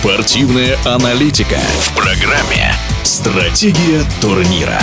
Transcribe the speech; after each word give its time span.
Спортивная 0.00 0.76
аналитика 0.84 1.56
в 1.56 1.96
программе 1.96 2.72
«Стратегия 3.02 4.02
турнира». 4.20 4.78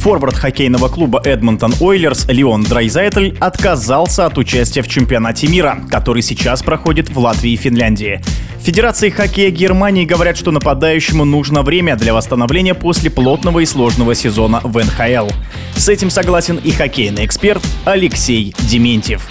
Форвард 0.00 0.36
хоккейного 0.36 0.88
клуба 0.88 1.20
Эдмонтон 1.22 1.74
Ойлерс 1.78 2.24
Леон 2.28 2.62
Драйзайтель 2.62 3.36
отказался 3.38 4.24
от 4.24 4.38
участия 4.38 4.80
в 4.80 4.88
чемпионате 4.88 5.46
мира, 5.48 5.78
который 5.90 6.22
сейчас 6.22 6.62
проходит 6.62 7.10
в 7.10 7.18
Латвии 7.18 7.52
и 7.52 7.56
Финляндии. 7.56 8.22
Федерации 8.62 9.10
хоккея 9.10 9.50
Германии 9.50 10.06
говорят, 10.06 10.38
что 10.38 10.52
нападающему 10.52 11.26
нужно 11.26 11.60
время 11.62 11.96
для 11.96 12.14
восстановления 12.14 12.72
после 12.72 13.10
плотного 13.10 13.58
и 13.58 13.66
сложного 13.66 14.14
сезона 14.14 14.62
в 14.64 14.78
НХЛ. 14.78 15.28
С 15.76 15.90
этим 15.90 16.08
согласен 16.08 16.56
и 16.56 16.70
хоккейный 16.70 17.26
эксперт 17.26 17.62
Алексей 17.84 18.54
Дементьев. 18.70 19.28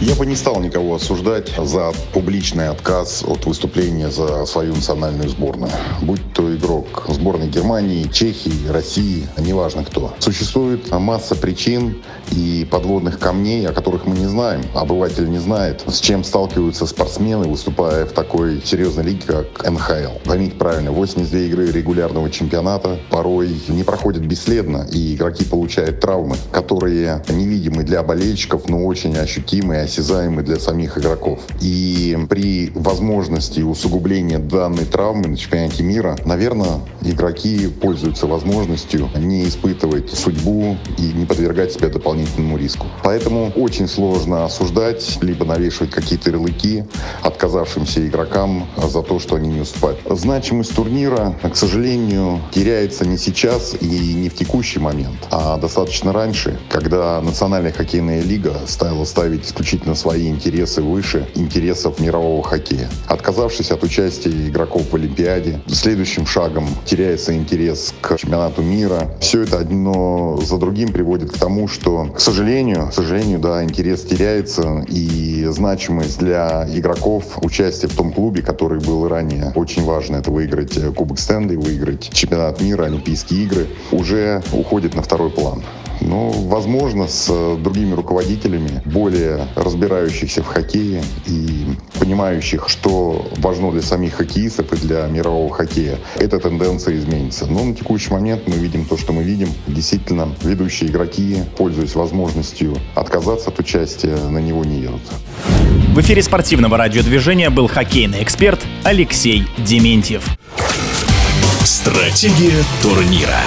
Я 0.00 0.14
бы 0.14 0.26
не 0.26 0.36
стал 0.36 0.60
никого 0.60 0.94
осуждать 0.94 1.50
за 1.58 1.92
публичный 2.12 2.68
отказ 2.68 3.24
от 3.26 3.46
выступления 3.46 4.10
за 4.10 4.46
свою 4.46 4.76
национальную 4.76 5.28
сборную. 5.28 5.72
Будь 6.02 6.20
то 6.32 6.54
игрок 6.54 7.06
сборной 7.08 7.48
Германии, 7.48 8.04
Чехии, 8.04 8.68
России, 8.68 9.26
неважно 9.38 9.84
кто. 9.84 10.14
Существует 10.20 10.88
масса 10.92 11.34
причин 11.34 12.00
и 12.30 12.64
подводных 12.70 13.18
камней, 13.18 13.66
о 13.66 13.72
которых 13.72 14.06
мы 14.06 14.16
не 14.16 14.26
знаем. 14.26 14.62
Обыватель 14.72 15.28
не 15.28 15.38
знает, 15.38 15.82
с 15.88 15.98
чем 15.98 16.22
сталкиваются 16.22 16.86
спортсмены, 16.86 17.48
выступая 17.48 18.06
в 18.06 18.12
такой 18.12 18.62
серьезной 18.64 19.02
лиге, 19.02 19.24
как 19.26 19.68
НХЛ. 19.68 20.20
Поймите 20.24 20.54
правильно, 20.54 20.92
82 20.92 21.40
игры 21.40 21.72
регулярного 21.72 22.30
чемпионата 22.30 23.00
порой 23.10 23.60
не 23.66 23.82
проходят 23.82 24.22
бесследно, 24.22 24.86
и 24.92 25.16
игроки 25.16 25.44
получают 25.44 25.98
травмы, 25.98 26.36
которые 26.52 27.24
невидимы 27.28 27.82
для 27.82 28.04
болельщиков, 28.04 28.68
но 28.68 28.86
очень 28.86 29.16
ощутимые 29.16 29.87
осязаемы 29.88 30.42
для 30.42 30.58
самих 30.58 30.98
игроков. 30.98 31.40
И 31.60 32.16
при 32.28 32.70
возможности 32.74 33.60
усугубления 33.60 34.38
данной 34.38 34.84
травмы 34.84 35.28
на 35.28 35.36
чемпионате 35.36 35.82
мира, 35.82 36.16
наверное, 36.24 36.80
игроки 37.02 37.68
пользуются 37.68 38.26
возможностью 38.26 39.08
не 39.16 39.48
испытывать 39.48 40.10
судьбу 40.10 40.76
и 40.98 41.02
не 41.02 41.24
подвергать 41.24 41.72
себя 41.72 41.88
дополнительному 41.88 42.56
риску. 42.58 42.86
Поэтому 43.02 43.50
очень 43.56 43.88
сложно 43.88 44.44
осуждать, 44.44 45.18
либо 45.22 45.44
навешивать 45.44 45.90
какие-то 45.90 46.30
ярлыки 46.30 46.84
отказавшимся 47.22 48.06
игрокам 48.06 48.66
за 48.76 49.02
то, 49.02 49.18
что 49.18 49.36
они 49.36 49.48
не 49.48 49.60
уступают. 49.60 50.00
Значимость 50.08 50.74
турнира, 50.74 51.34
к 51.42 51.56
сожалению, 51.56 52.40
теряется 52.52 53.06
не 53.06 53.16
сейчас 53.16 53.74
и 53.80 54.14
не 54.14 54.28
в 54.28 54.34
текущий 54.34 54.78
момент, 54.78 55.16
а 55.30 55.56
достаточно 55.56 56.12
раньше, 56.12 56.58
когда 56.68 57.20
Национальная 57.22 57.72
хоккейная 57.72 58.20
лига 58.20 58.54
стала 58.66 59.04
ставить 59.04 59.46
исключительно 59.46 59.77
исключительно 59.78 59.94
свои 59.94 60.28
интересы 60.28 60.82
выше 60.82 61.28
интересов 61.34 62.00
мирового 62.00 62.42
хоккея. 62.42 62.88
Отказавшись 63.06 63.70
от 63.70 63.82
участия 63.82 64.30
игроков 64.30 64.82
в 64.90 64.94
Олимпиаде, 64.94 65.60
следующим 65.68 66.26
шагом 66.26 66.66
теряется 66.84 67.34
интерес 67.34 67.94
к 68.00 68.16
чемпионату 68.16 68.62
мира. 68.62 69.10
Все 69.20 69.42
это 69.42 69.58
одно 69.58 70.38
за 70.42 70.58
другим 70.58 70.92
приводит 70.92 71.32
к 71.32 71.38
тому, 71.38 71.68
что, 71.68 72.06
к 72.06 72.20
сожалению, 72.20 72.88
к 72.88 72.94
сожалению, 72.94 73.38
да, 73.38 73.62
интерес 73.62 74.02
теряется 74.02 74.84
и 74.88 75.46
значимость 75.50 76.18
для 76.18 76.66
игроков 76.74 77.38
участия 77.42 77.88
в 77.88 77.94
том 77.94 78.12
клубе, 78.12 78.42
который 78.42 78.80
был 78.80 79.08
ранее 79.08 79.52
очень 79.54 79.84
важно, 79.84 80.16
это 80.16 80.30
выиграть 80.30 80.78
Кубок 80.94 81.18
Стэнли, 81.18 81.56
выиграть 81.56 82.10
чемпионат 82.12 82.60
мира, 82.60 82.84
Олимпийские 82.84 83.44
игры, 83.44 83.66
уже 83.92 84.42
уходит 84.52 84.94
на 84.94 85.02
второй 85.02 85.30
план. 85.30 85.62
Но, 86.00 86.30
возможно, 86.30 87.08
с 87.08 87.26
э, 87.28 87.56
другими 87.58 87.94
руководителями, 87.94 88.82
более 88.84 89.46
разбирающихся 89.56 90.42
в 90.42 90.46
хоккее 90.46 91.02
и 91.26 91.66
понимающих, 91.98 92.68
что 92.68 93.28
важно 93.38 93.72
для 93.72 93.82
самих 93.82 94.14
хоккеистов 94.14 94.72
и 94.72 94.76
для 94.76 95.06
мирового 95.06 95.52
хоккея, 95.52 95.98
эта 96.16 96.38
тенденция 96.38 96.96
изменится. 96.96 97.46
Но 97.46 97.64
на 97.64 97.74
текущий 97.74 98.10
момент 98.10 98.42
мы 98.46 98.56
видим 98.56 98.84
то, 98.84 98.96
что 98.96 99.12
мы 99.12 99.22
видим. 99.22 99.48
Действительно, 99.66 100.34
ведущие 100.42 100.90
игроки, 100.90 101.42
пользуясь 101.56 101.94
возможностью 101.94 102.76
отказаться 102.94 103.50
от 103.50 103.58
участия, 103.58 104.16
на 104.16 104.38
него 104.38 104.64
не 104.64 104.80
едут. 104.80 105.02
В 105.94 106.00
эфире 106.00 106.22
спортивного 106.22 106.76
радиодвижения 106.76 107.50
был 107.50 107.66
хоккейный 107.66 108.22
эксперт 108.22 108.60
Алексей 108.84 109.44
Дементьев. 109.58 110.24
Стратегия 111.64 112.62
турнира. 112.82 113.40